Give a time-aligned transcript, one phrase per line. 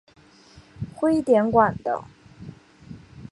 [0.95, 2.03] 徽典馆的。